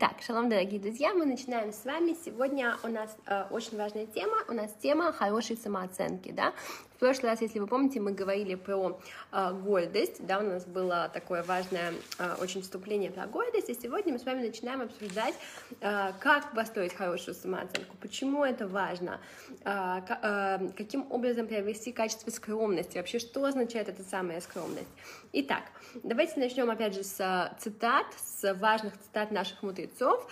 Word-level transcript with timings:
Итак, 0.00 0.22
шалом, 0.24 0.48
дорогие 0.48 0.78
друзья, 0.78 1.12
мы 1.12 1.26
начинаем 1.26 1.72
с 1.72 1.84
вами. 1.84 2.16
Сегодня 2.24 2.76
у 2.84 2.86
нас 2.86 3.16
э, 3.26 3.46
очень 3.50 3.76
важная 3.76 4.06
тема, 4.06 4.36
у 4.46 4.52
нас 4.52 4.72
тема 4.80 5.10
хорошей 5.10 5.56
самооценки, 5.56 6.30
да. 6.30 6.52
В 6.98 7.00
прошлый 7.00 7.30
раз, 7.30 7.40
если 7.40 7.60
вы 7.60 7.68
помните, 7.68 8.00
мы 8.00 8.10
говорили 8.10 8.56
про 8.56 8.98
э, 9.30 9.52
гордость, 9.52 10.26
да, 10.26 10.40
у 10.40 10.42
нас 10.42 10.64
было 10.66 11.08
такое 11.14 11.44
важное 11.44 11.92
э, 12.18 12.34
очень 12.40 12.60
вступление 12.60 13.12
про 13.12 13.28
гордость, 13.28 13.70
и 13.70 13.74
сегодня 13.74 14.14
мы 14.14 14.18
с 14.18 14.24
вами 14.24 14.44
начинаем 14.44 14.80
обсуждать, 14.80 15.36
э, 15.80 16.10
как 16.18 16.52
построить 16.56 16.92
хорошую 16.92 17.36
самооценку, 17.36 17.96
почему 18.00 18.44
это 18.44 18.66
важно, 18.66 19.20
э, 19.64 20.00
э, 20.08 20.70
каким 20.76 21.06
образом 21.12 21.46
приобрести 21.46 21.92
качество 21.92 22.32
скромности, 22.32 22.96
вообще, 22.96 23.20
что 23.20 23.44
означает 23.44 23.88
эта 23.88 24.02
самая 24.02 24.40
скромность. 24.40 24.88
Итак, 25.32 25.62
давайте 26.02 26.40
начнем 26.40 26.68
опять 26.68 26.94
же 26.94 27.04
с 27.04 27.54
цитат, 27.60 28.06
с 28.16 28.54
важных 28.54 28.98
цитат 28.98 29.30
наших 29.30 29.62
мудрецов. 29.62 30.26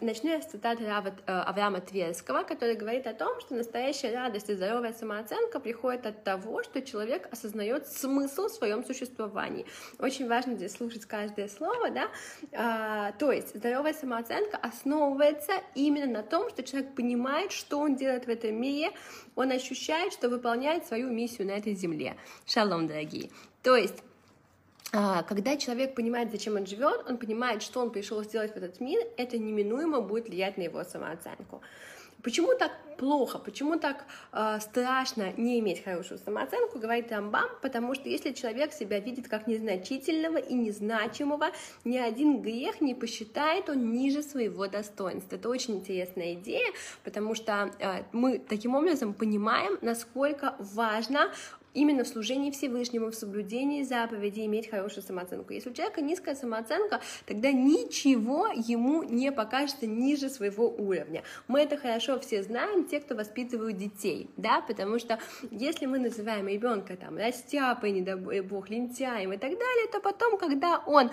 Начну 0.00 0.30
я 0.30 0.40
с 0.40 0.46
цитаты 0.46 0.86
Авраама 1.26 1.80
Тверского, 1.80 2.44
который 2.44 2.76
говорит 2.76 3.06
о 3.06 3.14
том, 3.14 3.40
что 3.40 3.56
настоящая 3.56 4.14
радость 4.14 4.48
и 4.48 4.54
здоровая 4.54 4.92
самооценка 4.92 5.58
приходят 5.58 5.81
приходит 5.82 6.06
от 6.06 6.22
того, 6.22 6.62
что 6.62 6.80
человек 6.80 7.28
осознает 7.32 7.88
смысл 7.88 8.46
в 8.46 8.52
своем 8.52 8.84
существовании. 8.84 9.66
Очень 9.98 10.28
важно 10.28 10.54
здесь 10.54 10.72
слушать 10.72 11.06
каждое 11.06 11.48
слово, 11.48 11.90
да. 11.90 12.08
А, 12.52 13.12
то 13.12 13.32
есть 13.32 13.56
здоровая 13.56 13.92
самооценка 13.92 14.56
основывается 14.58 15.52
именно 15.74 16.06
на 16.06 16.22
том, 16.22 16.48
что 16.50 16.62
человек 16.62 16.94
понимает, 16.94 17.50
что 17.50 17.80
он 17.80 17.96
делает 17.96 18.26
в 18.26 18.28
этом 18.28 18.54
мире, 18.54 18.92
он 19.34 19.50
ощущает, 19.50 20.12
что 20.12 20.28
выполняет 20.28 20.86
свою 20.86 21.10
миссию 21.10 21.48
на 21.48 21.52
этой 21.52 21.74
земле. 21.74 22.14
Шалом, 22.46 22.86
дорогие. 22.86 23.30
То 23.62 23.76
есть 23.76 24.04
а, 24.92 25.24
когда 25.24 25.56
человек 25.56 25.96
понимает, 25.96 26.30
зачем 26.30 26.54
он 26.54 26.66
живет, 26.66 27.04
он 27.08 27.16
понимает, 27.16 27.62
что 27.62 27.80
он 27.80 27.90
пришел 27.90 28.22
сделать 28.22 28.52
в 28.52 28.56
этот 28.56 28.78
мир, 28.80 29.02
это 29.16 29.36
неминуемо 29.36 30.00
будет 30.00 30.28
влиять 30.28 30.58
на 30.58 30.62
его 30.62 30.84
самооценку. 30.84 31.60
Почему 32.22 32.54
так 32.56 32.72
плохо, 32.98 33.38
почему 33.38 33.78
так 33.80 34.04
э, 34.32 34.60
страшно 34.60 35.32
не 35.36 35.58
иметь 35.58 35.82
хорошую 35.82 36.18
самооценку, 36.18 36.78
говорит 36.78 37.10
Рамбам, 37.10 37.48
потому 37.60 37.96
что 37.96 38.08
если 38.08 38.32
человек 38.32 38.72
себя 38.72 39.00
видит 39.00 39.28
как 39.28 39.48
незначительного 39.48 40.36
и 40.36 40.54
незначимого, 40.54 41.46
ни 41.84 41.98
один 41.98 42.40
грех 42.42 42.80
не 42.80 42.94
посчитает 42.94 43.68
он 43.68 43.90
ниже 43.90 44.22
своего 44.22 44.68
достоинства. 44.68 45.34
Это 45.34 45.48
очень 45.48 45.78
интересная 45.78 46.34
идея, 46.34 46.72
потому 47.02 47.34
что 47.34 47.72
э, 47.80 48.04
мы 48.12 48.38
таким 48.38 48.76
образом 48.76 49.14
понимаем, 49.14 49.78
насколько 49.82 50.54
важно 50.60 51.32
именно 51.74 52.04
в 52.04 52.08
служении 52.08 52.50
Всевышнему, 52.50 53.10
в 53.10 53.14
соблюдении 53.14 53.82
заповедей 53.82 54.46
иметь 54.46 54.70
хорошую 54.70 55.02
самооценку. 55.02 55.52
Если 55.52 55.70
у 55.70 55.72
человека 55.72 56.00
низкая 56.00 56.34
самооценка, 56.34 57.00
тогда 57.26 57.52
ничего 57.52 58.48
ему 58.48 59.02
не 59.02 59.32
покажется 59.32 59.86
ниже 59.86 60.28
своего 60.28 60.68
уровня. 60.68 61.22
Мы 61.48 61.60
это 61.60 61.76
хорошо 61.76 62.18
все 62.20 62.42
знаем, 62.42 62.84
те, 62.84 63.00
кто 63.00 63.14
воспитывают 63.14 63.76
детей, 63.76 64.30
да, 64.36 64.60
потому 64.60 64.98
что 64.98 65.18
если 65.50 65.86
мы 65.86 65.98
называем 65.98 66.48
ребенка 66.48 66.96
там 66.96 67.16
растяпой, 67.16 67.92
не 67.92 68.02
дай 68.02 68.14
бог, 68.42 68.68
лентяем 68.68 69.32
и 69.32 69.36
так 69.36 69.50
далее, 69.50 69.88
то 69.90 70.00
потом, 70.00 70.36
когда 70.38 70.82
он 70.86 71.10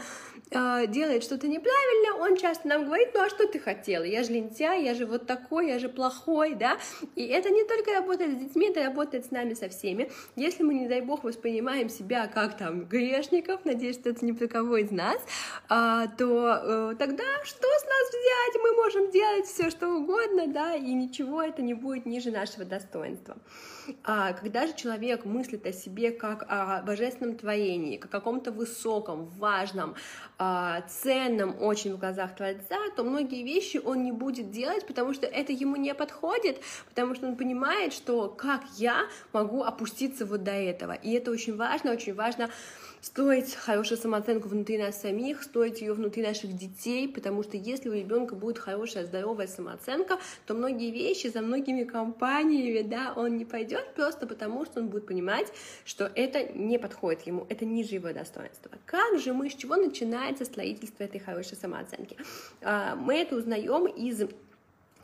э, 0.52 0.88
делает 0.88 1.24
что-то 1.24 1.48
неправильно, 1.48 2.24
он 2.24 2.38
часто 2.38 2.68
нам 2.68 2.86
говорит, 2.86 3.10
ну 3.14 3.22
а 3.22 3.30
что 3.30 3.48
ты 3.48 3.60
хотела? 3.60 4.04
Я 4.04 4.24
же 4.24 4.34
лентяй, 4.34 4.84
я 4.84 4.94
же 4.94 5.06
вот 5.06 5.26
такой, 5.26 5.68
я 5.68 5.80
же 5.80 5.90
плохой, 5.90 6.56
да, 6.56 6.78
и 7.16 7.26
это 7.26 7.50
не 7.50 7.64
только 7.64 7.92
работает 7.94 8.32
с 8.32 8.44
детьми, 8.44 8.70
это 8.70 8.84
работает 8.84 9.26
с 9.26 9.32
нами 9.32 9.54
со 9.54 9.70
всеми. 9.70 10.12
Мы, 10.58 10.74
не 10.74 10.88
дай 10.88 11.02
бог, 11.02 11.24
воспринимаем 11.24 11.90
себя 11.90 12.28
как 12.28 12.58
там 12.58 12.86
грешников, 12.86 13.66
надеюсь, 13.66 13.98
что 13.98 14.10
это 14.10 14.26
не 14.26 14.34
про 14.34 14.48
кого 14.48 14.78
из 14.78 14.90
нас, 14.90 15.22
а, 15.68 16.08
то 16.08 16.92
э, 16.92 16.96
тогда 16.98 17.24
что 17.44 17.68
с 17.68 17.84
нас 17.86 18.10
взять? 18.10 18.64
Мы 18.64 18.76
можем 18.76 19.12
делать 19.12 19.46
все, 19.46 19.70
что 19.70 19.90
угодно, 19.90 20.48
да, 20.48 20.76
и 20.76 20.94
ничего 20.94 21.42
это 21.42 21.62
не 21.62 21.74
будет 21.74 22.06
ниже 22.06 22.32
нашего 22.32 22.66
достоинства. 22.66 23.38
А, 24.04 24.34
когда 24.34 24.68
же 24.68 24.74
человек 24.76 25.26
мыслит 25.26 25.66
о 25.66 25.74
себе 25.74 26.12
как 26.12 26.46
о 26.48 26.82
божественном 26.84 27.38
творении, 27.38 27.98
как 27.98 28.14
о 28.14 28.20
каком-то 28.20 28.52
высоком, 28.52 29.26
важном, 29.26 29.96
а, 30.38 30.82
ценном 30.82 31.62
очень 31.62 31.94
в 31.94 32.00
глазах 32.00 32.36
Творца, 32.36 32.78
то 32.96 33.04
многие 33.04 33.44
вещи 33.44 33.78
он 33.84 34.04
не 34.04 34.12
будет 34.12 34.52
делать, 34.52 34.86
потому 34.86 35.14
что 35.14 35.26
это 35.26 35.52
ему 35.52 35.76
не 35.76 35.94
подходит, 35.94 36.60
потому 36.88 37.16
что 37.16 37.28
он 37.28 37.36
понимает, 37.36 37.94
что 37.94 38.30
как 38.30 38.62
я 38.78 39.08
могу 39.34 39.64
опуститься 39.64 40.26
вот 40.26 40.39
до 40.44 40.52
этого. 40.52 40.94
И 40.94 41.12
это 41.12 41.32
очень 41.32 41.56
важно, 41.56 41.92
очень 41.92 42.14
важно 42.14 42.50
строить 43.02 43.56
хорошую 43.56 43.98
самооценку 43.98 44.50
внутри 44.50 44.78
нас 44.78 45.02
самих, 45.02 45.44
строить 45.44 45.82
ее 45.82 45.94
внутри 45.94 46.22
наших 46.22 46.56
детей, 46.56 47.08
потому 47.08 47.44
что 47.44 47.58
если 47.58 47.90
у 47.90 47.94
ребенка 47.94 48.36
будет 48.36 48.60
хорошая, 48.60 49.06
здоровая 49.06 49.48
самооценка, 49.48 50.20
то 50.46 50.54
многие 50.54 50.92
вещи 50.92 51.28
за 51.28 51.42
многими 51.42 51.84
компаниями, 51.84 52.82
да, 52.82 53.14
он 53.16 53.38
не 53.38 53.46
пойдет 53.46 53.94
просто 53.96 54.28
потому, 54.28 54.66
что 54.66 54.82
он 54.82 54.90
будет 54.90 55.08
понимать, 55.08 55.48
что 55.86 56.12
это 56.14 56.44
не 56.54 56.78
подходит 56.78 57.22
ему, 57.22 57.46
это 57.50 57.66
ниже 57.66 57.96
его 57.96 58.12
достоинства. 58.12 58.72
Как 58.86 59.20
же 59.20 59.34
мы, 59.34 59.50
с 59.50 59.56
чего 59.56 59.76
начинается 59.76 60.46
строительство 60.46 61.04
этой 61.04 61.20
хорошей 61.20 61.56
самооценки? 61.56 62.18
А, 62.62 62.96
мы 62.96 63.16
это 63.16 63.36
узнаем 63.36 63.88
из 63.88 64.24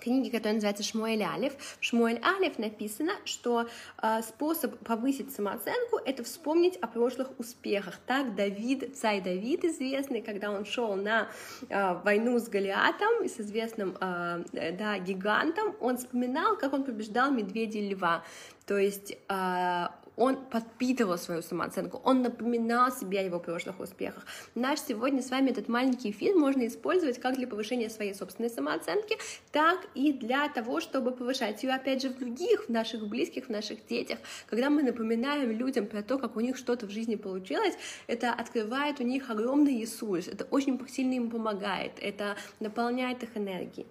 книги, 0.05 0.29
которая 0.29 0.53
называется 0.53 0.83
Шмуэль 0.83 1.23
Алиф. 1.23 1.53
В 1.79 1.83
Шмуэль 1.83 2.21
Алиф 2.23 2.59
написано, 2.59 3.13
что 3.25 3.67
э, 4.01 4.21
способ 4.21 4.77
повысить 4.85 5.33
самооценку— 5.33 5.97
это 6.05 6.23
вспомнить 6.23 6.77
о 6.77 6.87
прошлых 6.87 7.27
успехах. 7.39 7.95
Так 8.05 8.35
Давид, 8.35 8.95
царь 8.95 9.21
Давид 9.21 9.65
известный, 9.65 10.21
когда 10.21 10.51
он 10.51 10.65
шел 10.65 10.95
на 10.95 11.27
э, 11.69 11.93
войну 12.03 12.37
с 12.37 12.47
Голиатом, 12.47 13.27
с 13.27 13.39
известным 13.39 13.97
э, 13.99 14.43
да, 14.77 14.99
гигантом, 14.99 15.75
он 15.79 15.97
вспоминал, 15.97 16.55
как 16.55 16.73
он 16.73 16.83
побеждал 16.83 17.31
медведя 17.31 17.79
и 17.79 17.89
льва. 17.89 18.23
То 18.67 18.77
есть 18.77 19.17
э, 19.27 19.87
он 20.15 20.37
подпитывал 20.37 21.17
свою 21.17 21.41
самооценку, 21.41 22.01
он 22.03 22.21
напоминал 22.21 22.91
себе 22.91 23.19
о 23.19 23.23
его 23.23 23.39
прошлых 23.39 23.79
успехах. 23.79 24.25
Наш 24.55 24.79
сегодня 24.79 25.21
с 25.21 25.29
вами 25.29 25.51
этот 25.51 25.67
маленький 25.67 26.11
фильм 26.11 26.39
можно 26.39 26.65
использовать 26.67 27.19
как 27.19 27.35
для 27.35 27.47
повышения 27.47 27.89
своей 27.89 28.13
собственной 28.13 28.49
самооценки, 28.49 29.17
так 29.51 29.87
и 29.93 30.13
для 30.13 30.47
того, 30.49 30.79
чтобы 30.79 31.11
повышать 31.11 31.63
ее, 31.63 31.73
опять 31.73 32.01
же, 32.01 32.09
в 32.09 32.17
других, 32.17 32.65
в 32.65 32.69
наших 32.69 33.07
близких, 33.07 33.45
в 33.45 33.49
наших 33.49 33.85
детях. 33.87 34.19
Когда 34.47 34.69
мы 34.69 34.83
напоминаем 34.83 35.51
людям 35.51 35.87
про 35.87 36.01
то, 36.01 36.17
как 36.17 36.35
у 36.35 36.39
них 36.39 36.57
что-то 36.57 36.87
в 36.87 36.89
жизни 36.89 37.15
получилось, 37.15 37.75
это 38.07 38.31
открывает 38.33 38.99
у 38.99 39.03
них 39.03 39.29
огромный 39.29 39.81
ресурс, 39.81 40.27
это 40.27 40.45
очень 40.45 40.79
сильно 40.87 41.13
им 41.13 41.29
помогает, 41.29 41.93
это 42.01 42.35
наполняет 42.59 43.23
их 43.23 43.35
энергией. 43.35 43.87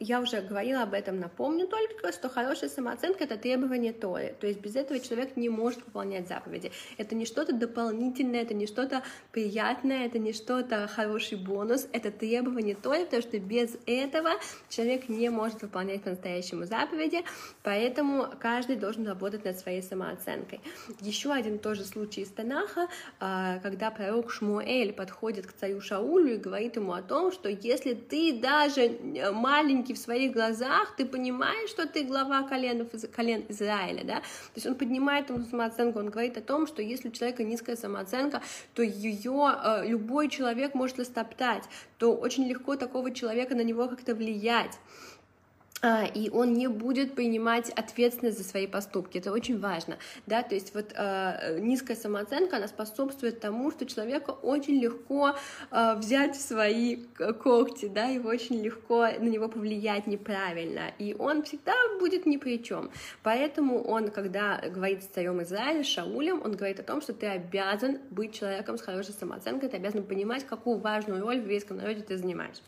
Я 0.00 0.20
уже 0.20 0.40
говорила 0.40 0.82
об 0.82 0.94
этом, 0.94 1.20
напомню 1.20 1.66
только, 1.66 2.12
что 2.12 2.28
хорошая 2.28 2.70
самооценка— 2.70 3.24
это 3.24 3.36
требование 3.36 3.92
Торы, 3.92 4.34
то 4.40 4.46
есть 4.46 4.60
без 4.60 4.74
этого 4.74 4.98
человек 4.98 5.36
не 5.36 5.48
может 5.48 5.84
выполнять 5.84 6.26
заповеди. 6.26 6.72
Это 6.96 7.14
не 7.14 7.24
что-то 7.24 7.52
дополнительное, 7.52 8.42
это 8.42 8.54
не 8.54 8.66
что-то 8.66 9.02
приятное, 9.30 10.06
это 10.06 10.18
не 10.18 10.32
что-то 10.32 10.88
хороший 10.88 11.38
бонус, 11.38 11.86
это 11.92 12.10
требование 12.10 12.74
Торы, 12.74 13.04
потому 13.04 13.22
что 13.22 13.38
без 13.38 13.76
этого 13.86 14.30
человек 14.68 15.08
не 15.08 15.28
может 15.28 15.62
выполнять 15.62 16.02
по-настоящему 16.02 16.64
заповеди, 16.64 17.22
поэтому 17.62 18.26
каждый 18.40 18.76
должен 18.76 19.06
работать 19.06 19.44
над 19.44 19.58
своей 19.58 19.82
самооценкой. 19.82 20.60
Еще 21.00 21.32
один 21.32 21.58
тоже 21.58 21.84
случай 21.84 22.22
из 22.22 22.28
Танаха, 22.28 22.88
а, 23.20 23.58
когда 23.60 23.90
пророк 23.90 24.30
Шмуэль 24.30 24.92
подходит 24.92 25.46
к 25.46 25.52
царю 25.52 25.80
Шаулю 25.80 26.34
и 26.34 26.38
говорит 26.38 26.76
ему 26.76 26.92
о 26.92 27.02
том, 27.02 27.30
что 27.30 27.48
если 27.48 27.94
ты 27.94 28.32
даже 28.40 28.98
маленький 29.32 29.81
в 29.90 29.98
своих 29.98 30.32
глазах, 30.32 30.94
ты 30.96 31.04
понимаешь, 31.04 31.68
что 31.70 31.86
ты 31.86 32.04
глава 32.04 32.42
коленов, 32.44 32.88
колен 33.14 33.44
Израиля, 33.48 34.04
да, 34.04 34.14
то 34.20 34.56
есть 34.56 34.66
он 34.66 34.74
поднимает 34.74 35.30
ему 35.30 35.44
самооценку, 35.44 35.98
он 35.98 36.10
говорит 36.10 36.36
о 36.38 36.40
том, 36.40 36.66
что 36.66 36.82
если 36.82 37.08
у 37.08 37.12
человека 37.12 37.42
низкая 37.42 37.76
самооценка, 37.76 38.42
то 38.74 38.82
ее 38.82 39.54
э, 39.64 39.86
любой 39.86 40.28
человек 40.28 40.74
может 40.74 41.00
растоптать, 41.00 41.64
то 41.98 42.14
очень 42.14 42.46
легко 42.46 42.76
такого 42.76 43.10
человека 43.10 43.54
на 43.54 43.62
него 43.62 43.88
как-то 43.88 44.14
влиять. 44.14 44.78
А, 45.84 46.04
и 46.04 46.30
он 46.30 46.52
не 46.52 46.68
будет 46.68 47.16
принимать 47.16 47.70
ответственность 47.70 48.38
за 48.38 48.44
свои 48.44 48.68
поступки. 48.68 49.18
Это 49.18 49.32
очень 49.32 49.58
важно, 49.58 49.98
да, 50.28 50.44
то 50.44 50.54
есть 50.54 50.74
вот 50.76 50.92
э, 50.94 51.58
низкая 51.58 51.96
самооценка, 51.96 52.58
она 52.58 52.68
способствует 52.68 53.40
тому, 53.40 53.72
что 53.72 53.84
человеку 53.84 54.30
очень 54.30 54.80
легко 54.80 55.34
э, 55.72 55.94
взять 55.96 56.36
в 56.36 56.40
свои 56.40 56.98
когти, 57.42 57.88
да, 57.88 58.04
его 58.04 58.28
очень 58.28 58.62
легко 58.62 59.08
на 59.08 59.28
него 59.28 59.48
повлиять 59.48 60.06
неправильно, 60.06 60.92
и 61.00 61.16
он 61.18 61.42
всегда 61.42 61.74
будет 61.98 62.26
ни 62.26 62.36
при 62.36 62.62
чем. 62.62 62.92
Поэтому 63.24 63.82
он, 63.82 64.12
когда 64.12 64.62
говорит 64.64 65.02
с 65.02 65.06
царем 65.06 65.42
Израиля, 65.42 65.82
Шаулем, 65.82 66.42
он 66.44 66.54
говорит 66.54 66.78
о 66.78 66.84
том, 66.84 67.02
что 67.02 67.12
ты 67.12 67.26
обязан 67.26 67.98
быть 68.10 68.38
человеком 68.38 68.78
с 68.78 68.82
хорошей 68.82 69.14
самооценкой, 69.14 69.68
ты 69.68 69.78
обязан 69.78 70.04
понимать, 70.04 70.46
какую 70.46 70.78
важную 70.78 71.20
роль 71.22 71.40
в 71.40 71.42
еврейском 71.42 71.78
народе 71.78 72.02
ты 72.02 72.16
занимаешь. 72.16 72.58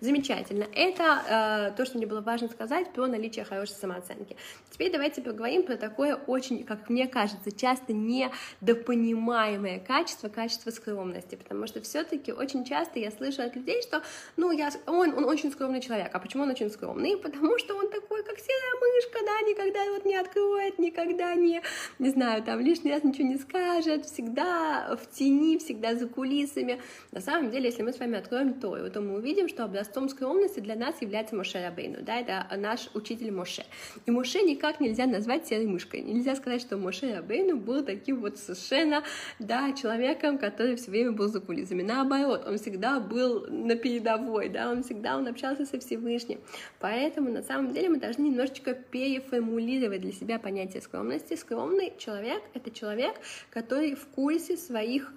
Замечательно. 0.00 0.66
Это 0.74 1.72
э, 1.72 1.76
то, 1.76 1.84
что 1.84 1.98
мне 1.98 2.06
было 2.06 2.22
важно 2.22 2.48
сказать 2.48 2.90
про 2.92 3.06
наличие 3.06 3.44
хорошей 3.44 3.74
самооценки. 3.74 4.34
Теперь 4.70 4.90
давайте 4.90 5.20
поговорим 5.20 5.62
про 5.62 5.76
такое 5.76 6.14
очень, 6.14 6.64
как 6.64 6.88
мне 6.88 7.06
кажется, 7.06 7.52
часто 7.52 7.92
недопонимаемое 7.92 9.78
качество, 9.78 10.30
качество 10.30 10.70
скромности, 10.70 11.34
потому 11.34 11.66
что 11.66 11.82
все-таки 11.82 12.32
очень 12.32 12.64
часто 12.64 12.98
я 12.98 13.10
слышу 13.10 13.42
от 13.42 13.54
людей, 13.56 13.82
что, 13.82 14.02
ну, 14.38 14.50
я, 14.52 14.70
он, 14.86 15.12
он 15.12 15.24
очень 15.26 15.52
скромный 15.52 15.82
человек. 15.82 16.08
А 16.14 16.18
почему 16.18 16.44
он 16.44 16.50
очень 16.50 16.70
скромный? 16.70 17.18
Потому 17.18 17.58
что 17.58 17.74
он 17.74 17.90
такой, 17.90 18.24
как 18.24 18.38
серая 18.38 18.80
мышка, 18.80 19.18
да, 19.22 19.40
никогда 19.46 19.84
вот 19.92 20.06
не 20.06 20.16
откроет, 20.16 20.78
никогда 20.78 21.34
не, 21.34 21.60
не 21.98 22.08
знаю, 22.08 22.42
там 22.42 22.60
лишний 22.60 22.90
раз 22.90 23.04
ничего 23.04 23.28
не 23.28 23.36
скажет, 23.36 24.06
всегда 24.06 24.96
в 24.96 25.14
тени, 25.14 25.58
всегда 25.58 25.94
за 25.94 26.08
кулисами. 26.08 26.80
На 27.12 27.20
самом 27.20 27.50
деле, 27.50 27.66
если 27.66 27.82
мы 27.82 27.92
с 27.92 27.98
вами 27.98 28.16
откроем 28.16 28.54
Тору, 28.54 28.90
то 28.90 29.02
мы 29.02 29.18
увидим, 29.18 29.46
что 29.46 29.64
образцом 29.90 30.08
скромности 30.08 30.60
для 30.60 30.76
нас 30.76 31.02
является 31.02 31.34
Моше 31.34 31.62
Рабейну, 31.62 31.98
да, 32.02 32.20
это 32.20 32.46
наш 32.56 32.88
учитель 32.94 33.32
Моше. 33.32 33.64
И 34.06 34.10
Моше 34.10 34.42
никак 34.42 34.80
нельзя 34.80 35.06
назвать 35.06 35.46
серой 35.46 35.66
мышкой. 35.66 36.02
Нельзя 36.02 36.36
сказать, 36.36 36.60
что 36.60 36.76
Моше 36.76 37.14
Рабейну 37.14 37.56
был 37.56 37.84
таким 37.84 38.20
вот 38.20 38.38
совершенно, 38.38 39.02
да, 39.38 39.72
человеком, 39.72 40.38
который 40.38 40.76
все 40.76 40.90
время 40.90 41.12
был 41.12 41.28
за 41.28 41.40
кулисами. 41.40 41.82
Наоборот, 41.82 42.44
он 42.46 42.58
всегда 42.58 43.00
был 43.00 43.46
на 43.48 43.74
передовой, 43.74 44.48
да, 44.48 44.70
он 44.70 44.82
всегда 44.82 45.16
он 45.16 45.26
общался 45.26 45.66
со 45.66 45.78
Всевышним. 45.78 46.40
Поэтому, 46.78 47.30
на 47.30 47.42
самом 47.42 47.72
деле, 47.72 47.88
мы 47.88 47.98
должны 47.98 48.22
немножечко 48.22 48.74
переформулировать 48.74 50.00
для 50.00 50.12
себя 50.12 50.38
понятие 50.38 50.82
скромности. 50.82 51.34
Скромный 51.34 51.92
человек— 51.98 52.42
это 52.54 52.70
человек, 52.70 53.14
который 53.50 53.94
в 53.94 54.06
курсе 54.06 54.56
своих 54.56 55.12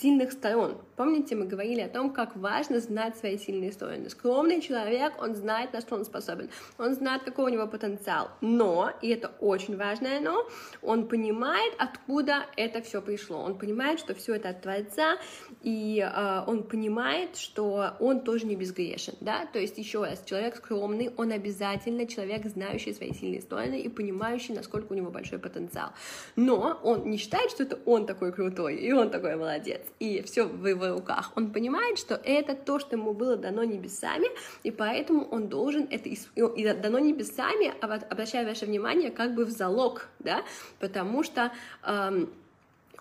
сильных 0.00 0.32
сторон. 0.32 0.78
Помните, 0.96 1.36
мы 1.36 1.46
говорили 1.46 1.80
о 1.80 1.88
том, 1.88 2.12
как 2.12 2.36
важно 2.36 2.80
знать 2.80 3.16
свои 3.16 3.38
сильные 3.38 3.72
стороны. 3.72 4.08
Скромный 4.08 4.60
человек, 4.60 5.12
он 5.20 5.34
знает, 5.34 5.72
на 5.72 5.80
что 5.80 5.94
он 5.96 6.04
способен, 6.04 6.50
он 6.78 6.94
знает, 6.94 7.22
какой 7.24 7.46
у 7.46 7.48
него 7.48 7.66
потенциал. 7.66 8.30
Но, 8.40 8.90
и 9.02 9.08
это 9.08 9.28
очень 9.40 9.76
важное 9.76 10.20
но, 10.20 10.48
он 10.82 11.08
понимает, 11.08 11.74
откуда 11.78 12.46
это 12.56 12.80
все 12.82 13.02
пришло. 13.02 13.38
Он 13.38 13.58
понимает, 13.58 14.00
что 14.00 14.14
все 14.14 14.34
это 14.34 14.50
от 14.50 14.62
Творца, 14.62 15.18
и 15.62 16.00
э, 16.00 16.42
он 16.46 16.62
понимает, 16.62 17.36
что 17.36 17.96
он 18.00 18.20
тоже 18.20 18.46
не 18.46 18.56
безгрешен. 18.56 19.14
Да? 19.20 19.46
То 19.52 19.58
есть, 19.58 19.78
еще 19.78 20.04
раз, 20.04 20.22
человек 20.24 20.56
скромный, 20.56 21.10
он 21.16 21.32
обязательно 21.32 22.06
человек, 22.06 22.46
знающий 22.46 22.94
свои 22.94 23.12
сильные 23.12 23.42
стороны 23.42 23.80
и 23.80 23.88
понимающий, 23.88 24.54
насколько 24.54 24.92
у 24.92 24.96
него 24.96 25.10
большой 25.10 25.38
потенциал. 25.38 25.90
Но 26.36 26.80
он 26.82 27.10
не 27.10 27.18
считает, 27.18 27.50
что 27.50 27.62
это 27.62 27.78
он 27.84 28.06
такой 28.06 28.32
крутой, 28.32 28.76
и 28.76 28.92
он 28.92 29.10
такой 29.10 29.36
молодец 29.36 29.55
молодец, 29.56 29.80
и 29.98 30.22
все 30.22 30.44
в 30.44 30.66
его 30.66 30.88
руках. 30.88 31.32
Он 31.36 31.52
понимает, 31.52 31.98
что 31.98 32.14
это 32.14 32.54
то, 32.54 32.78
что 32.78 32.96
ему 32.96 33.14
было 33.14 33.36
дано 33.36 33.64
небесами, 33.64 34.28
и 34.62 34.70
поэтому 34.70 35.24
он 35.24 35.48
должен 35.48 35.86
это 35.90 36.08
и 36.08 36.74
дано 36.74 36.98
небесами, 36.98 37.74
обращая 37.80 38.46
ваше 38.46 38.66
внимание, 38.66 39.10
как 39.10 39.34
бы 39.34 39.44
в 39.44 39.50
залог, 39.50 40.08
да, 40.18 40.44
потому 40.78 41.22
что 41.22 41.52
эм, 41.84 42.32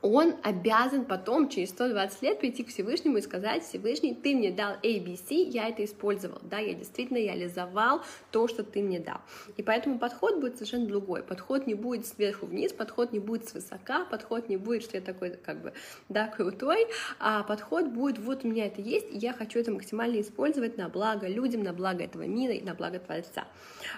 он 0.06 0.36
обязан 0.44 1.06
потом, 1.06 1.50
через 1.50 1.70
120 1.70 2.22
лет, 2.22 2.40
прийти 2.40 2.64
к 2.64 2.68
Всевышнему 2.68 3.18
и 3.18 3.22
сказать, 3.22 3.64
Всевышний, 3.64 4.14
ты 4.14 4.36
мне 4.36 4.52
дал 4.52 4.76
ABC, 4.84 5.34
я 5.34 5.68
это 5.68 5.84
использовал, 5.84 6.38
да, 6.44 6.60
я 6.60 6.76
действительно 6.76 7.18
реализовал 7.18 8.02
то, 8.30 8.48
что 8.48 8.64
ты 8.64 8.84
мне 8.84 9.00
дал. 9.00 9.22
И 9.58 9.64
поэтому 9.64 9.98
подход 9.98 10.40
будет 10.40 10.58
совершенно 10.58 10.86
другой. 10.86 11.24
Подход 11.24 11.66
не 11.66 11.74
будет 11.74 12.06
сверху 12.06 12.46
вниз, 12.46 12.72
подход 12.72 13.14
не 13.14 13.20
будет 13.20 13.50
свысока, 13.50 14.06
подход 14.06 14.48
не 14.48 14.58
будет, 14.58 14.84
что 14.84 14.98
я 14.98 15.02
такой, 15.02 15.32
как 15.32 15.64
бы, 15.64 15.74
да, 16.08 16.28
крутой, 16.28 16.86
а 17.20 17.42
подход 17.42 17.88
будет, 17.88 18.20
вот 18.20 18.46
у 18.46 18.48
меня 18.48 18.68
это 18.68 18.82
есть, 18.82 19.08
и 19.12 19.18
я 19.18 19.34
хочу 19.34 19.58
это 19.58 19.72
максимально 19.72 20.22
использовать 20.22 20.78
на 20.78 20.88
благо 20.88 21.28
людям, 21.28 21.64
на 21.64 21.74
благо 21.74 22.04
этого 22.04 22.28
мира 22.28 22.54
и 22.54 22.62
на 22.62 22.76
благо 22.76 23.00
Творца. 23.00 23.48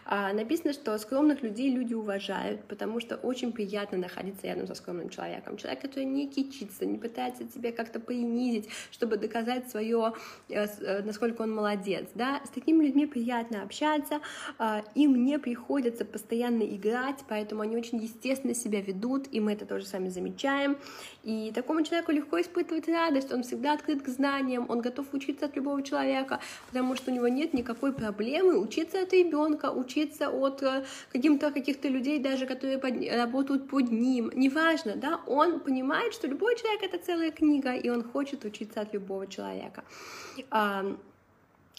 А, 0.06 0.32
написано, 0.32 0.72
что 0.72 0.98
скромных 0.98 1.42
людей 1.42 1.70
люди 1.70 1.94
уважают, 1.94 2.64
потому 2.64 3.02
что 3.02 3.18
очень 3.18 3.52
приятно 3.52 3.98
находиться 3.98 4.48
рядом 4.48 4.68
со 4.68 4.76
скромным 4.76 5.10
человеком. 5.10 5.58
Человек, 5.58 5.82
который 5.82 5.97
не 6.04 6.28
кичится, 6.28 6.86
не 6.86 6.98
пытается 6.98 7.46
тебя 7.46 7.72
как-то 7.72 8.00
принизить, 8.00 8.70
чтобы 8.92 9.18
доказать 9.18 9.70
свое, 9.70 10.14
э, 10.50 10.66
э, 10.66 11.04
насколько 11.04 11.42
он 11.42 11.54
молодец, 11.54 12.08
да, 12.16 12.42
с 12.46 12.50
такими 12.50 12.86
людьми 12.86 13.06
приятно 13.06 13.64
общаться, 13.64 14.22
а, 14.58 14.84
им 14.96 15.24
не 15.24 15.40
приходится 15.40 16.06
постоянно 16.06 16.64
играть, 16.64 17.24
поэтому 17.28 17.62
они 17.62 17.78
очень 17.78 17.98
естественно 17.98 18.54
себя 18.54 18.82
ведут, 18.82 19.28
и 19.32 19.40
мы 19.40 19.54
это 19.54 19.66
тоже 19.66 19.86
сами 19.86 20.10
замечаем, 20.10 20.78
и 21.24 21.52
такому 21.54 21.84
человеку 21.84 22.12
легко 22.12 22.40
испытывать 22.40 22.88
радость, 22.88 23.32
он 23.34 23.44
всегда 23.44 23.74
открыт 23.74 24.02
к 24.02 24.08
знаниям, 24.08 24.66
он 24.70 24.82
готов 24.82 25.14
учиться 25.14 25.46
от 25.46 25.56
любого 25.56 25.82
человека, 25.84 26.40
потому 26.68 26.96
что 26.96 27.12
у 27.12 27.14
него 27.14 27.28
нет 27.28 27.54
никакой 27.54 27.92
проблемы 27.94 28.58
учиться 28.58 29.02
от 29.02 29.14
ребенка, 29.14 29.72
учиться 29.72 30.30
от 30.30 30.64
э, 30.64 30.86
каких-то 31.12 31.52
каких-то 31.52 31.88
людей, 31.88 32.20
даже 32.20 32.46
которые 32.46 32.78
под, 32.78 32.94
работают 33.12 33.68
под 33.68 33.92
ним, 33.92 34.32
неважно, 34.36 34.96
да, 34.96 35.20
он 35.28 35.60
понимает, 35.60 35.87
что 36.14 36.28
любой 36.28 36.56
человек 36.56 36.84
это 36.84 36.98
целая 36.98 37.32
книга, 37.32 37.76
и 37.76 37.90
он 37.90 38.04
хочет 38.04 38.46
учиться 38.46 38.82
от 38.82 38.94
любого 38.94 39.28
человека 39.28 39.84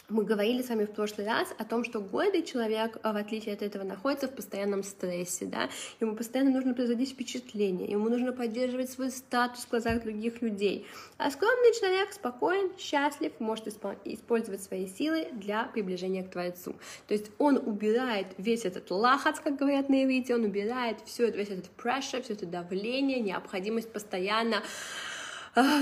мы 0.08 0.24
говорили 0.24 0.62
с 0.62 0.70
вами 0.70 0.86
в 0.86 0.92
прошлый 0.92 1.26
раз 1.26 1.54
о 1.58 1.64
том, 1.64 1.84
что 1.84 2.00
гордый 2.00 2.42
человек, 2.42 2.96
а, 3.02 3.12
в 3.12 3.16
отличие 3.16 3.54
от 3.54 3.62
этого, 3.62 3.84
находится 3.84 4.26
в 4.26 4.34
постоянном 4.34 4.82
стрессе, 4.82 5.44
да, 5.44 5.68
ему 6.00 6.16
постоянно 6.16 6.50
нужно 6.50 6.74
производить 6.74 7.10
впечатление, 7.10 7.90
ему 7.90 8.08
нужно 8.08 8.32
поддерживать 8.32 8.90
свой 8.90 9.10
статус 9.10 9.64
в 9.64 9.70
глазах 9.70 10.02
других 10.02 10.40
людей. 10.40 10.86
А 11.18 11.30
скромный 11.30 11.74
человек 11.78 12.12
спокоен, 12.12 12.70
счастлив, 12.78 13.32
может 13.38 13.68
использовать 13.68 14.62
свои 14.62 14.86
силы 14.86 15.28
для 15.32 15.64
приближения 15.64 16.24
к 16.24 16.30
Творцу. 16.30 16.74
То 17.06 17.14
есть 17.14 17.30
он 17.38 17.58
убирает 17.58 18.28
весь 18.38 18.64
этот 18.64 18.90
лахац, 18.90 19.40
как 19.40 19.56
говорят 19.56 19.90
на 19.90 20.04
иврите, 20.04 20.34
он 20.34 20.44
убирает 20.44 20.98
все, 21.04 21.30
весь 21.30 21.50
этот 21.50 21.70
pressure, 21.76 22.22
все 22.22 22.32
это 22.32 22.46
давление, 22.46 23.20
необходимость 23.20 23.92
постоянно 23.92 24.62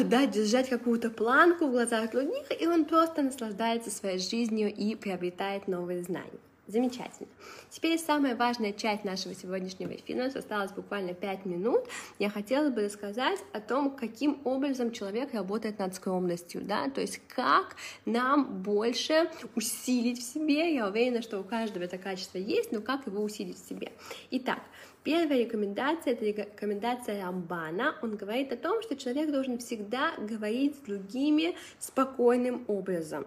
да, 0.05 0.27
держать 0.27 0.69
какую-то 0.69 1.11
планку 1.11 1.67
в 1.67 1.71
глазах 1.71 2.11
других, 2.11 2.47
и 2.61 2.67
он 2.67 2.85
просто 2.85 3.23
наслаждается 3.23 3.91
своей 3.91 4.19
жизнью 4.19 4.73
и 4.75 4.95
приобретает 4.95 5.69
новые 5.69 6.03
знания. 6.03 6.41
Замечательно. 6.69 7.29
Теперь 7.71 7.97
самая 7.97 8.35
важная 8.35 8.73
часть 8.73 9.05
нашего 9.05 9.35
сегодняшнего 9.35 9.95
эфира, 9.95 10.25
у 10.25 10.39
осталось 10.39 10.73
буквально 10.73 11.15
5 11.15 11.47
минут. 11.47 11.85
Я 12.19 12.29
хотела 12.29 12.71
бы 12.71 12.87
рассказать 12.87 13.39
о 13.53 13.61
том, 13.61 13.95
каким 13.95 14.41
образом 14.43 14.91
человек 14.91 15.33
работает 15.33 15.79
над 15.79 15.95
скромностью, 15.95 16.63
да, 16.63 16.91
то 16.91 17.01
есть 17.01 17.21
как 17.29 17.77
нам 18.05 18.63
больше 18.63 19.31
усилить 19.55 20.19
в 20.19 20.23
себе. 20.23 20.75
Я 20.75 20.89
уверена, 20.89 21.23
что 21.23 21.39
у 21.39 21.45
каждого 21.45 21.85
это 21.85 21.99
качество 21.99 22.39
есть, 22.39 22.73
но 22.73 22.81
как 22.81 23.07
его 23.07 23.23
усилить 23.23 23.63
в 23.63 23.69
себе. 23.69 23.93
Итак, 24.33 24.61
Первая 25.07 25.39
рекомендация— 25.39 26.13
это 26.15 26.25
рекомендация 26.25 27.23
Рамбана. 27.25 27.95
Он 28.03 28.17
говорит 28.17 28.53
о 28.53 28.57
том, 28.57 28.83
что 28.83 28.97
человек 28.97 29.31
должен 29.31 29.59
всегда 29.59 30.11
говорить 30.19 30.75
с 30.75 30.79
другими 30.81 31.55
спокойным 31.79 32.65
образом. 32.67 33.25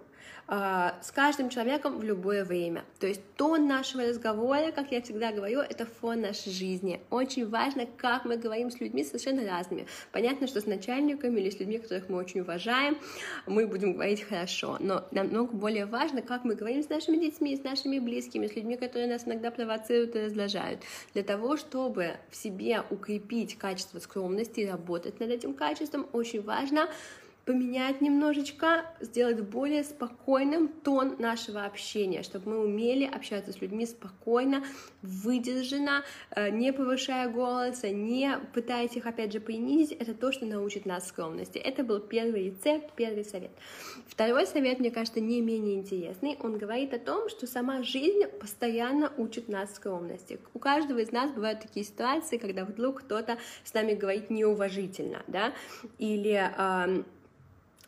А, 0.51 0.97
с 1.03 1.11
каждым 1.11 1.49
человеком 1.49 1.99
в 1.99 2.03
любое 2.03 2.43
время. 2.43 2.83
То 2.99 3.05
есть 3.05 3.21
тон 3.35 3.67
нашего 3.67 4.03
разговора, 4.03 4.71
как 4.71 4.91
я 4.91 4.99
всегда 4.99 5.31
говорю, 5.31 5.59
это 5.59 5.85
фон 5.85 6.21
нашей 6.21 6.51
жизни. 6.51 7.01
Очень 7.11 7.47
важно, 7.47 7.85
как 7.85 8.25
мы 8.25 8.35
говорим 8.35 8.71
с 8.71 8.79
людьми 8.79 9.03
совершенно 9.03 9.45
разными. 9.47 9.85
Понятно, 10.11 10.47
что 10.47 10.59
с 10.59 10.65
начальниками 10.65 11.39
или 11.39 11.51
с 11.51 11.59
людьми, 11.59 11.77
которых 11.77 12.09
мы 12.09 12.17
очень 12.17 12.39
уважаем, 12.39 12.97
мы 13.45 13.67
будем 13.67 13.93
говорить 13.93 14.23
хорошо, 14.23 14.77
но 14.79 15.05
намного 15.11 15.53
более 15.53 15.85
важно, 15.85 16.23
как 16.23 16.43
мы 16.45 16.55
говорим 16.55 16.81
с 16.81 16.89
нашими 16.89 17.17
детьми, 17.17 17.55
с 17.55 17.63
нашими 17.63 17.99
близкими, 17.99 18.47
с 18.47 18.55
людьми, 18.55 18.75
которые 18.75 19.05
нас 19.05 19.27
иногда 19.27 19.51
провоцируют 19.51 20.15
и 20.15 20.21
раздражают. 20.21 20.79
Для 21.13 21.21
того, 21.21 21.57
чтобы 21.69 22.15
в 22.31 22.35
себе 22.35 22.81
укрепить 22.89 23.55
качество 23.55 23.99
скромности 23.99 24.61
и 24.61 24.65
работать 24.65 25.19
над 25.19 25.29
этим 25.29 25.53
качеством, 25.53 26.07
очень 26.13 26.41
важно 26.41 26.89
поменять 27.49 27.99
немножечко, 27.99 28.85
сделать 29.01 29.41
более 29.41 29.83
спокойным 29.83 30.67
тон 30.67 31.15
нашего 31.17 31.65
общения, 31.65 32.21
чтобы 32.21 32.51
мы 32.51 32.59
умели 32.59 33.05
общаться 33.05 33.51
с 33.51 33.59
людьми 33.59 33.87
спокойно, 33.87 34.63
выдержанно, 35.01 36.03
э, 36.29 36.51
не 36.51 36.71
повышая 36.71 37.27
голоса, 37.27 37.89
не 37.89 38.37
пытаясь 38.53 38.95
их 38.95 39.07
опять 39.07 39.33
же 39.33 39.39
принизить. 39.39 39.93
Это 39.93 40.13
то, 40.13 40.31
что 40.31 40.45
научит 40.45 40.85
нас 40.85 41.07
скромности. 41.07 41.57
Это 41.57 41.83
был 41.83 41.99
первый 41.99 42.51
рецепт, 42.51 42.93
первый 42.95 43.25
совет. 43.25 43.49
Второй 44.07 44.45
совет, 44.45 44.79
мне 44.79 44.91
кажется, 44.91 45.19
не 45.19 45.41
менее 45.41 45.73
интересный. 45.73 46.37
Он 46.41 46.55
говорит 46.55 46.93
о 46.93 46.99
том, 46.99 47.29
что 47.29 47.47
сама 47.47 47.81
жизнь 47.81 48.27
постоянно 48.39 49.11
учит 49.17 49.49
нас 49.49 49.73
скромности. 49.73 50.39
У 50.53 50.59
каждого 50.59 50.99
из 50.99 51.11
нас 51.11 51.31
бывают 51.31 51.61
такие 51.61 51.83
ситуации, 51.83 52.37
когда 52.37 52.63
вдруг 52.63 52.99
кто-то 52.99 53.39
с 53.63 53.73
нами 53.73 53.95
говорит 53.95 54.29
неуважительно, 54.29 55.23
да, 55.25 55.51
или 55.97 56.37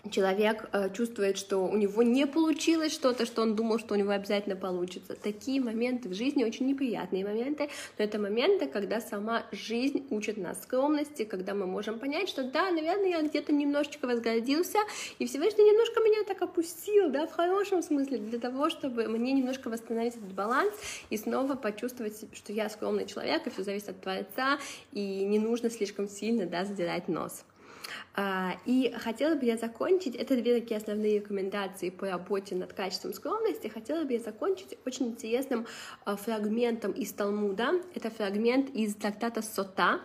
человек 0.09 0.67
э, 0.71 0.89
чувствует, 0.93 1.37
что 1.37 1.59
у 1.59 1.77
него 1.77 2.01
не 2.01 2.25
получилось 2.25 2.93
что-то, 2.93 3.25
что 3.25 3.43
он 3.43 3.55
думал, 3.55 3.79
что 3.79 3.93
у 3.93 3.97
него 3.97 4.11
обязательно 4.11 4.55
получится. 4.55 5.15
Такие 5.15 5.61
моменты 5.61 6.09
в 6.09 6.13
жизни 6.13 6.43
очень 6.43 6.65
неприятные 6.65 7.23
моменты, 7.23 7.69
но 7.97 8.05
это 8.05 8.17
моменты, 8.17 8.67
когда 8.67 8.99
сама 8.99 9.43
жизнь 9.51 10.07
учит 10.09 10.37
нас 10.37 10.63
скромности, 10.63 11.23
когда 11.23 11.53
мы 11.53 11.67
можем 11.67 11.99
понять, 11.99 12.29
что 12.29 12.43
да, 12.43 12.71
наверное, 12.71 13.09
я 13.09 13.21
где-то 13.21 13.53
немножечко 13.53 14.07
возгордился, 14.07 14.79
и 15.19 15.25
Всевышний 15.25 15.63
немножко 15.63 15.99
меня 15.99 16.23
так 16.25 16.41
опустил, 16.41 17.09
да, 17.09 17.27
в 17.27 17.31
хорошем 17.31 17.83
смысле, 17.83 18.17
для 18.17 18.39
того, 18.39 18.69
чтобы 18.69 19.07
мне 19.07 19.33
немножко 19.33 19.69
восстановить 19.69 20.15
этот 20.15 20.33
баланс 20.33 20.73
и 21.09 21.17
снова 21.17 21.55
почувствовать, 21.55 22.25
что 22.33 22.53
я 22.53 22.69
скромный 22.69 23.05
человек, 23.05 23.45
и 23.45 23.49
все 23.49 23.63
зависит 23.63 23.89
от 23.89 24.01
Творца, 24.01 24.59
и 24.91 25.25
не 25.25 25.39
нужно 25.39 25.69
слишком 25.69 26.07
сильно, 26.07 26.45
да, 26.45 26.65
задирать 26.65 27.07
нос. 27.07 27.43
А, 28.15 28.57
и 28.65 28.93
хотела 28.97 29.35
бы 29.35 29.45
я 29.45 29.57
закончить, 29.57 30.15
это 30.15 30.35
две 30.35 30.59
такие 30.59 30.77
основные 30.77 31.19
рекомендации 31.19 31.89
по 31.89 32.09
работе 32.09 32.55
над 32.55 32.73
качеством 32.73 33.13
скромности, 33.13 33.67
хотела 33.67 34.03
бы 34.03 34.13
я 34.13 34.19
закончить 34.19 34.77
очень 34.85 35.07
интересным 35.07 35.65
а, 36.05 36.15
фрагментом 36.15 36.91
из 36.91 37.13
Талмуда, 37.13 37.81
это 37.95 38.09
фрагмент 38.09 38.69
из 38.71 38.95
трактата 38.95 39.41
Сота, 39.41 40.01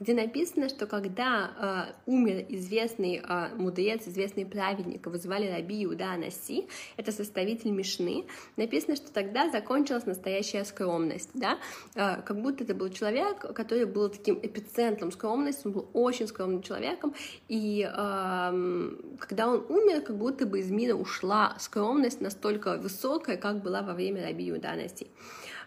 где 0.00 0.14
написано, 0.14 0.68
что 0.68 0.86
когда 0.86 1.94
э, 1.96 2.10
умер 2.10 2.44
известный 2.50 3.22
э, 3.26 3.48
мудрец, 3.56 4.06
известный 4.06 4.44
праведник, 4.44 5.06
его 5.06 5.16
звали 5.16 5.48
Раби 5.48 5.84
Иуда 5.84 6.12
Анаси, 6.12 6.68
это 6.96 7.12
составитель 7.12 7.70
Мишны, 7.70 8.26
написано, 8.56 8.96
что 8.96 9.10
тогда 9.10 9.50
закончилась 9.50 10.04
настоящая 10.04 10.64
скромность, 10.64 11.30
да, 11.32 11.58
э, 11.94 12.20
как 12.22 12.42
будто 12.42 12.64
это 12.64 12.74
был 12.74 12.90
человек, 12.90 13.38
который 13.54 13.86
был 13.86 14.10
таким 14.10 14.38
эпицентром 14.42 15.12
скромности, 15.12 15.66
он 15.66 15.72
был 15.72 15.88
очень 15.94 16.28
скромным 16.28 16.62
человеком, 16.62 17.14
и 17.48 17.88
э, 17.88 18.90
когда 19.18 19.48
он 19.48 19.64
умер, 19.68 20.02
как 20.02 20.16
будто 20.16 20.46
бы 20.46 20.60
из 20.60 20.70
мира 20.70 20.94
ушла 20.94 21.56
скромность 21.58 22.20
настолько 22.20 22.76
высокая, 22.76 23.36
как 23.36 23.62
была 23.62 23.82
во 23.82 23.94
время 23.94 24.24
Раби 24.24 24.50
Иуда 24.50 24.70
Анаси. 24.70 25.08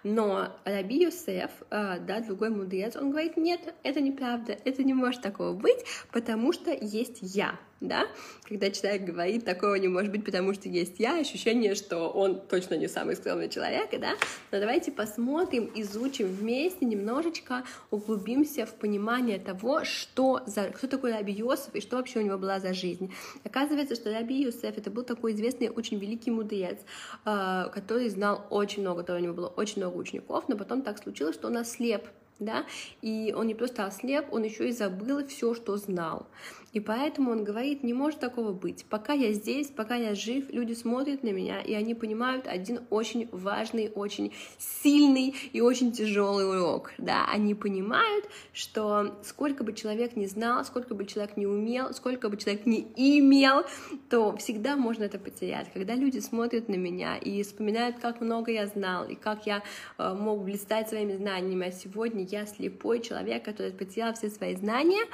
Но 0.03 0.49
Раби 0.63 1.03
Юсеф, 1.03 1.51
э, 1.69 1.99
да, 1.99 2.21
другой 2.21 2.49
мудрец, 2.49 2.95
он 2.95 3.11
говорит, 3.11 3.37
нет, 3.37 3.73
это 3.83 3.99
неправда, 4.01 4.57
это 4.63 4.83
не 4.83 4.93
может 4.93 5.21
такого 5.21 5.53
быть, 5.53 5.83
потому 6.11 6.53
что 6.53 6.71
есть 6.71 7.19
я 7.21 7.59
да, 7.81 8.07
когда 8.43 8.69
человек 8.71 9.03
говорит, 9.03 9.45
такого 9.45 9.75
не 9.75 9.88
может 9.88 10.12
быть, 10.12 10.25
потому 10.25 10.53
что 10.53 10.67
есть 10.67 11.00
я, 11.00 11.17
ощущение, 11.19 11.75
что 11.75 12.09
он 12.09 12.41
точно 12.41 12.75
не 12.75 12.88
самый 12.88 13.15
скромный 13.15 13.50
человек, 13.50 13.89
да, 14.00 14.15
но 14.51 14.59
давайте 14.59 14.91
посмотрим, 14.91 15.71
изучим 15.75 16.27
вместе 16.27 16.86
немножечко, 16.86 17.63
углубимся 17.91 18.65
в 18.65 18.74
понимание 18.74 19.39
того, 19.39 19.86
что 19.86 20.41
за, 20.45 20.63
кто 20.69 20.88
такой 20.88 21.12
Раби 21.13 21.33
Йосеф 21.33 21.75
и 21.75 21.81
что 21.81 21.98
вообще 21.98 22.19
у 22.19 22.24
него 22.24 22.38
была 22.38 22.59
за 22.59 22.74
жизнь. 22.74 23.13
Оказывается, 23.43 23.95
что 23.95 24.12
Раби 24.12 24.43
Йосеф 24.43 24.77
это 24.77 24.91
был 24.91 25.03
такой 25.03 25.33
известный, 25.33 25.69
очень 25.69 26.00
великий 26.00 26.31
мудрец, 26.31 26.79
э, 27.25 27.65
который 27.74 28.09
знал 28.09 28.45
очень 28.50 28.81
много, 28.81 29.03
то 29.03 29.15
у 29.15 29.19
него 29.19 29.33
было 29.33 29.48
очень 29.48 29.81
много 29.81 29.98
учеников, 29.98 30.45
но 30.48 30.57
потом 30.57 30.81
так 30.81 31.01
случилось, 31.01 31.36
что 31.36 31.48
он 31.48 31.57
ослеп, 31.57 32.03
да, 32.39 32.65
и 33.01 33.33
он 33.38 33.48
не 33.48 33.53
просто 33.53 33.86
ослеп, 33.86 34.31
он 34.31 34.43
еще 34.43 34.69
и 34.69 34.71
забыл 34.71 35.25
все, 35.27 35.53
что 35.53 35.77
знал. 35.77 36.27
И 36.71 36.79
поэтому 36.79 37.31
он 37.31 37.43
говорит, 37.43 37.83
не 37.83 37.93
может 37.93 38.19
такого 38.19 38.51
быть. 38.51 38.85
Пока 38.89 39.13
я 39.13 39.33
здесь, 39.33 39.67
пока 39.67 39.95
я 39.95 40.13
жив, 40.13 40.45
люди 40.49 40.73
смотрят 40.73 41.23
на 41.23 41.29
меня, 41.29 41.61
и 41.61 41.73
они 41.73 41.95
понимают 41.95 42.47
один 42.47 42.81
очень 42.89 43.27
важный, 43.31 43.91
очень 43.93 44.33
сильный 44.57 45.35
и 45.51 45.61
очень 45.61 45.91
тяжелый 45.91 46.47
урок. 46.47 46.91
Да? 46.97 47.25
Они 47.31 47.55
понимают, 47.55 48.25
что 48.53 49.15
сколько 49.23 49.63
бы 49.63 49.73
человек 49.73 50.15
не 50.15 50.27
знал, 50.27 50.63
сколько 50.63 50.93
бы 50.93 51.05
человек 51.05 51.38
не 51.38 51.47
умел, 51.47 51.93
сколько 51.93 52.29
бы 52.29 52.38
человек 52.38 52.65
не 52.65 52.88
имел, 52.95 53.63
то 54.09 54.35
всегда 54.38 54.75
можно 54.75 55.05
это 55.05 55.17
потерять. 55.17 55.71
Когда 55.73 55.95
люди 55.95 56.19
смотрят 56.19 56.69
на 56.69 56.75
меня 56.75 57.17
и 57.17 57.41
вспоминают, 57.41 57.99
как 57.99 58.21
много 58.21 58.51
я 58.51 58.67
знал, 58.67 59.05
и 59.05 59.15
как 59.15 59.47
я 59.47 59.63
э, 59.97 60.13
мог 60.13 60.43
блистать 60.43 60.89
своими 60.89 61.15
знаниями, 61.15 61.67
а 61.67 61.71
сегодня 61.71 62.25
я 62.25 62.45
слепой 62.45 63.01
человек, 63.01 63.43
который 63.43 63.71
потерял 63.71 64.13
все 64.13 64.29
свои 64.29 64.55
знания, 64.55 65.05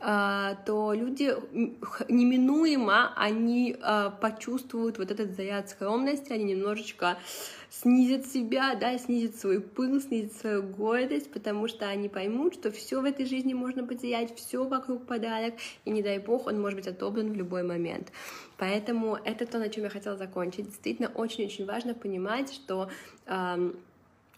э, 0.00 0.56
люди 0.94 1.34
неминуемо, 2.08 3.12
они 3.16 3.76
э, 3.80 4.10
почувствуют 4.20 4.98
вот 4.98 5.10
этот 5.10 5.34
заряд 5.34 5.68
скромности, 5.68 6.32
они 6.32 6.44
немножечко 6.44 7.18
снизят 7.70 8.26
себя, 8.26 8.74
да, 8.74 8.98
снизят 8.98 9.36
свой 9.36 9.60
пыл, 9.60 10.00
снизят 10.00 10.32
свою 10.32 10.62
гордость, 10.62 11.30
потому 11.32 11.68
что 11.68 11.88
они 11.88 12.08
поймут, 12.08 12.54
что 12.54 12.70
все 12.70 13.00
в 13.00 13.04
этой 13.04 13.24
жизни 13.26 13.54
можно 13.54 13.86
потерять, 13.86 14.36
все 14.36 14.64
вокруг 14.64 15.06
подарок, 15.06 15.54
и 15.84 15.90
не 15.90 16.02
дай 16.02 16.18
бог, 16.18 16.46
он 16.46 16.60
может 16.60 16.78
быть 16.78 16.88
отобран 16.88 17.32
в 17.32 17.36
любой 17.36 17.62
момент. 17.62 18.12
Поэтому 18.58 19.16
это 19.24 19.46
то, 19.46 19.58
на 19.58 19.68
чем 19.68 19.84
я 19.84 19.90
хотела 19.90 20.16
закончить. 20.16 20.66
Действительно, 20.66 21.10
очень-очень 21.14 21.64
важно 21.64 21.94
понимать, 21.94 22.52
что 22.52 22.90
э, 23.26 23.72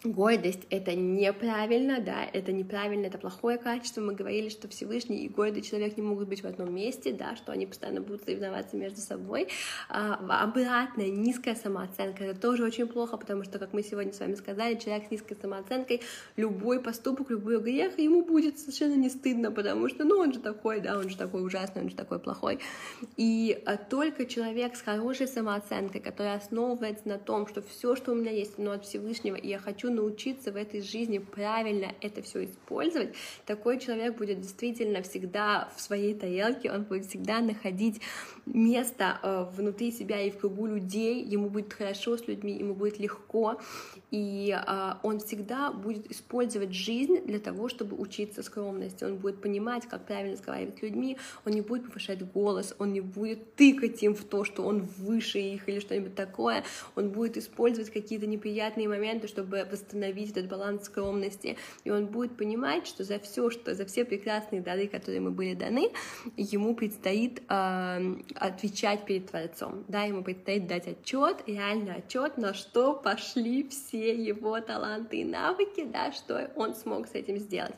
Гордость— 0.04 0.62
это 0.71 0.97
неправильно, 0.97 2.00
да, 2.00 2.25
это 2.25 2.50
неправильно, 2.50 3.06
это 3.06 3.18
плохое 3.18 3.56
качество. 3.56 4.00
Мы 4.00 4.14
говорили, 4.14 4.49
что 4.49 4.66
Всевышний 4.66 5.25
и 5.25 5.28
гордый 5.28 5.62
человек 5.62 5.97
не 5.97 6.02
могут 6.02 6.28
быть 6.28 6.42
в 6.42 6.47
одном 6.47 6.75
месте, 6.75 7.12
да, 7.12 7.37
что 7.37 7.52
они 7.52 7.66
постоянно 7.66 8.00
будут 8.00 8.25
соревноваться 8.25 8.76
между 8.76 9.00
собой. 9.00 9.47
А, 9.88 10.14
обратная, 10.42 11.09
низкая 11.09 11.54
самооценка— 11.54 12.25
это 12.26 12.40
тоже 12.40 12.64
очень 12.64 12.88
плохо, 12.88 13.16
потому 13.16 13.44
что, 13.44 13.61
как 13.61 13.73
мы 13.73 13.85
сегодня 13.85 14.12
с 14.12 14.18
вами 14.18 14.35
сказали, 14.35 14.75
человек 14.75 15.06
с 15.06 15.11
низкой 15.12 15.37
самооценкой, 15.40 16.00
любой 16.37 16.80
поступок, 16.80 17.30
любой 17.30 17.61
грех, 17.61 17.97
ему 18.00 18.25
будет 18.25 18.59
совершенно 18.59 18.94
не 18.94 19.09
стыдно, 19.09 19.52
потому 19.52 19.88
что, 19.88 20.02
ну, 20.02 20.16
он 20.16 20.32
же 20.32 20.40
такой, 20.40 20.80
да, 20.80 20.99
он 20.99 21.11
же 21.11 21.16
такой 21.16 21.47
ужасный, 21.47 21.82
он 21.82 21.90
же 21.90 21.94
такой 21.94 22.18
плохой. 22.18 22.59
И 23.16 23.62
а, 23.66 23.76
только 23.76 24.26
человек 24.26 24.75
с 24.75 24.82
хорошей 24.82 25.28
самооценкой, 25.28 26.00
который 26.00 26.35
основывается 26.35 27.06
на 27.06 27.18
том, 27.18 27.47
что 27.47 27.62
все, 27.62 27.94
что 27.94 28.11
у 28.11 28.14
меня 28.16 28.32
есть, 28.32 28.59
оно 28.59 28.73
от 28.73 28.85
Всевышнего, 28.85 29.37
и 29.37 29.47
я 29.47 29.61
хочу 29.61 29.92
научиться 29.95 30.53
в 30.53 30.57
этой 30.57 30.83
жизни 30.83 31.19
правильно 31.19 31.93
это 32.01 32.23
все 32.23 32.45
использовать, 32.45 33.15
такой 33.47 33.79
человек 33.79 34.17
будет 34.17 34.41
действительно 34.41 35.03
всегда 35.03 35.71
в 35.77 35.81
своей 35.81 36.15
тарелке, 36.15 36.71
он 36.71 36.85
будет 36.85 37.07
всегда 37.07 37.41
находить 37.41 38.01
место 38.47 39.19
э, 39.23 39.47
внутри 39.57 39.93
себя 39.93 40.21
и 40.21 40.31
в 40.31 40.39
кругу 40.39 40.67
людей, 40.67 41.23
ему 41.25 41.49
будет 41.49 41.73
хорошо 41.73 42.17
с 42.17 42.27
людьми, 42.27 42.53
ему 42.53 42.75
будет 42.75 42.99
легко, 42.99 43.61
и 44.11 44.55
э, 44.55 44.95
он 45.03 45.21
всегда 45.21 45.73
будет 45.73 46.11
использовать 46.11 46.73
жизнь 46.73 47.21
для 47.25 47.39
того, 47.39 47.69
чтобы 47.69 47.97
учиться 47.97 48.43
скромности, 48.43 49.05
он 49.05 49.17
будет 49.17 49.41
понимать, 49.41 49.87
как 49.87 50.07
правильно 50.07 50.33
разговаривать 50.33 50.79
с 50.79 50.83
людьми, 50.83 51.17
он 51.45 51.53
не 51.53 51.61
будет 51.61 51.87
повышать 51.87 52.23
голос, 52.33 52.75
он 52.79 52.93
не 52.93 53.01
будет 53.01 53.55
тыкать 53.55 54.03
им 54.03 54.15
в 54.15 54.25
то, 54.25 54.45
что 54.45 54.63
он 54.63 54.81
выше 54.99 55.39
их 55.39 55.69
или 55.69 55.81
что-нибудь 55.81 56.15
такое, 56.15 56.65
он 56.97 57.11
будет 57.11 57.37
использовать 57.37 57.91
какие-то 57.91 58.27
неприятные 58.27 58.89
моменты, 58.89 59.29
чтобы 59.29 59.67
восстановить 59.71 60.31
этот 60.33 60.49
баланс 60.49 60.85
скромности, 60.85 61.57
и 61.85 61.91
он 61.91 62.07
будет 62.07 62.37
понимать, 62.37 62.87
что 62.87 63.05
за 63.05 63.19
все, 63.19 63.51
что 63.51 63.75
за 63.75 63.87
все 63.87 64.05
прекрасные 64.05 64.61
дары, 64.61 64.89
которые 64.89 65.21
мы 65.21 65.31
были 65.31 65.55
даны, 65.55 65.91
ему 66.37 66.75
предстоит 66.75 67.43
э, 67.49 68.17
отвечать 68.37 69.05
перед 69.05 69.31
Творцом, 69.31 69.85
да, 69.89 70.03
ему 70.03 70.23
предстоит 70.23 70.67
дать 70.67 70.87
отчет, 70.89 71.43
реальный 71.47 71.97
отчет, 71.97 72.39
на 72.39 72.55
что 72.55 72.95
пошли 72.95 73.69
все 73.69 74.15
его 74.15 74.61
таланты 74.61 75.19
и 75.19 75.25
навыки, 75.25 75.85
да, 75.85 76.12
что 76.12 76.51
он 76.57 76.75
смог 76.75 77.09
с 77.09 77.15
этим 77.15 77.39
сделать. 77.39 77.75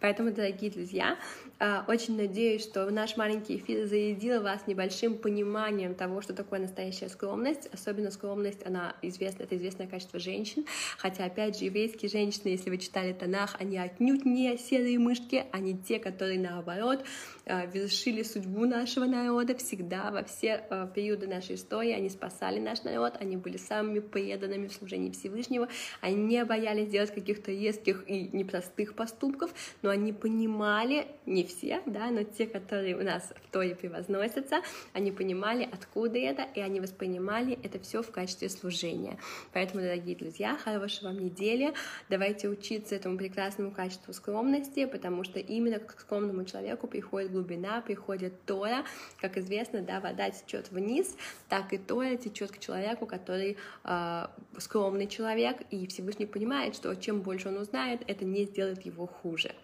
Поэтому, 0.00 0.32
дорогие 0.32 0.70
друзья, 0.70 1.16
а, 1.58 1.84
очень 1.88 2.16
надеюсь, 2.16 2.62
что 2.62 2.90
наш 2.90 3.16
маленький 3.16 3.56
эфир 3.56 3.86
зарядил 3.86 4.42
вас 4.42 4.66
небольшим 4.66 5.16
пониманием 5.16 5.94
того, 5.94 6.20
что 6.20 6.34
такое 6.34 6.60
настоящая 6.60 7.08
скромность. 7.08 7.66
Особенно 7.72 8.10
скромность, 8.10 8.66
она 8.66 8.94
известна, 9.00 9.44
это 9.44 9.56
известное 9.56 9.86
качество 9.86 10.18
женщин. 10.18 10.66
Хотя, 10.98 11.24
опять 11.24 11.58
же, 11.58 11.64
еврейские 11.64 12.10
женщины, 12.10 12.48
если 12.48 12.68
вы 12.68 12.76
читали 12.76 13.14
Танах, 13.14 13.56
они 13.58 13.78
отнюдь 13.78 14.26
не 14.26 14.58
серые 14.58 14.98
мышки, 14.98 15.46
они 15.50 15.78
те, 15.78 15.98
которые, 15.98 16.38
наоборот, 16.38 17.02
а, 17.46 17.64
вершили 17.64 18.22
судьбу 18.22 18.66
нашего 18.66 19.06
народа 19.06 19.56
всегда, 19.56 19.95
во 20.10 20.22
все 20.24 20.64
а, 20.70 20.86
периоды 20.86 21.26
нашей 21.26 21.56
истории. 21.56 21.92
Они 21.92 22.08
спасали 22.10 22.60
наш 22.60 22.82
народ, 22.84 23.14
они 23.20 23.36
были 23.36 23.56
самыми 23.56 24.00
преданными 24.00 24.68
в 24.68 24.72
служении 24.72 25.10
Всевышнего, 25.10 25.68
они 26.00 26.16
не 26.16 26.44
боялись 26.44 26.88
делать 26.88 27.14
каких-то 27.14 27.50
резких 27.50 28.04
и 28.06 28.28
непростых 28.32 28.94
поступков, 28.94 29.52
но 29.82 29.90
они 29.90 30.12
понимали, 30.12 31.06
не 31.24 31.44
все, 31.44 31.82
да, 31.86 32.10
но 32.10 32.22
те, 32.22 32.46
которые 32.46 32.96
у 32.96 33.02
нас 33.02 33.32
в 33.34 33.50
Торе 33.50 33.74
превозносятся, 33.74 34.60
они 34.92 35.12
понимали, 35.12 35.68
откуда 35.70 36.18
это, 36.18 36.46
и 36.54 36.60
они 36.60 36.80
воспринимали 36.80 37.58
это 37.62 37.78
все 37.80 38.02
в 38.02 38.10
качестве 38.10 38.48
служения. 38.48 39.18
Поэтому, 39.52 39.82
дорогие 39.82 40.16
друзья, 40.16 40.56
хорошего 40.56 41.06
вам 41.06 41.18
неделе. 41.18 41.72
Давайте 42.08 42.48
учиться 42.48 42.94
этому 42.94 43.16
прекрасному 43.16 43.70
качеству 43.70 44.12
скромности, 44.12 44.86
потому 44.86 45.24
что 45.24 45.38
именно 45.40 45.78
к 45.78 46.00
скромному 46.00 46.44
человеку 46.44 46.86
приходит 46.86 47.32
глубина, 47.32 47.80
приходит 47.80 48.44
Тора. 48.44 48.84
Как 49.20 49.38
известно, 49.38 49.82
да, 49.86 50.00
вода 50.00 50.30
течет 50.30 50.70
вниз, 50.70 51.16
так 51.48 51.72
и 51.72 51.78
Тора 51.78 52.16
течет 52.16 52.52
к 52.52 52.58
человеку, 52.58 53.06
который 53.06 53.56
э, 53.84 54.26
скромный 54.58 55.06
человек, 55.06 55.58
и 55.70 55.86
Всевышний 55.86 56.26
понимает, 56.26 56.74
что 56.74 56.94
чем 56.94 57.22
больше 57.22 57.48
он 57.48 57.58
узнает, 57.58 58.02
это 58.06 58.24
не 58.24 58.44
сделает 58.44 58.84
его 58.84 59.06
хуже. 59.06 59.54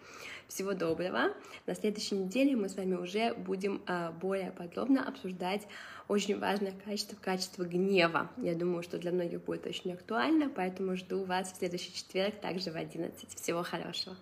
Всего 0.47 0.73
доброго. 0.73 1.33
На 1.65 1.75
следующей 1.75 2.15
неделе 2.15 2.55
мы 2.55 2.69
с 2.69 2.75
вами 2.75 2.95
уже 2.95 3.33
будем 3.33 3.81
э, 3.87 4.11
более 4.21 4.51
подробно 4.51 5.07
обсуждать 5.07 5.67
очень 6.07 6.39
важное 6.39 6.73
качество, 6.85 7.15
качество 7.15 7.63
гнева. 7.63 8.29
Я 8.37 8.55
думаю, 8.55 8.83
что 8.83 8.97
для 8.97 9.11
многих 9.11 9.43
будет 9.43 9.65
очень 9.65 9.93
актуально, 9.93 10.49
поэтому 10.49 10.95
жду 10.95 11.23
вас 11.23 11.53
в 11.53 11.57
следующий 11.57 11.93
четверг 11.93 12.35
также 12.41 12.71
в 12.71 12.75
11. 12.75 13.35
Всего 13.35 13.63
хорошего. 13.63 14.15